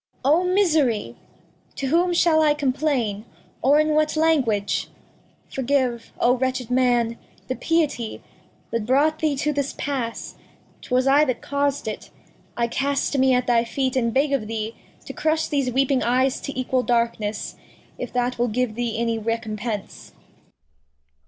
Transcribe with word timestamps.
Cor 0.23 0.33
A. 0.33 0.37
O 0.39 0.43
Misery! 0.45 1.15
To 1.75 1.85
whom 1.89 2.11
shall 2.11 2.41
I 2.41 2.55
complain, 2.55 3.23
or 3.61 3.79
in 3.79 3.89
what 3.89 4.15
Language? 4.17 4.87
Forgive, 5.47 6.11
O 6.19 6.35
wretched 6.35 6.71
Man, 6.71 7.19
the 7.47 7.55
Piety 7.55 8.23
That 8.71 8.87
brought 8.87 9.19
thee 9.19 9.35
to 9.35 9.53
this 9.53 9.75
Pass, 9.77 10.37
'twas 10.81 11.05
I 11.05 11.23
that 11.25 11.43
caus'd 11.43 11.87
it; 11.87 12.09
I 12.57 12.65
cast 12.67 13.15
me 13.19 13.35
at 13.35 13.45
thy 13.45 13.63
Feet 13.63 13.95
and 13.95 14.11
beg 14.11 14.33
of 14.33 14.47
thee 14.47 14.75
To 15.05 15.13
crush 15.13 15.45
these 15.47 15.71
weeping 15.71 16.01
Eyes 16.01 16.41
to 16.41 16.59
equal 16.59 16.81
Darkness, 16.81 17.55
If 17.99 18.11
that 18.11 18.39
will 18.39 18.47
give 18.47 18.73
thee 18.73 18.97
any 18.97 19.19
Recompence. 19.19 20.13